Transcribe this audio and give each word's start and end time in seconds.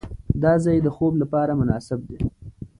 دا 0.43 0.53
ځای 0.63 0.77
د 0.83 0.87
خوب 0.95 1.13
لپاره 1.21 1.51
مناسب 1.59 1.99
دی. 2.09 2.19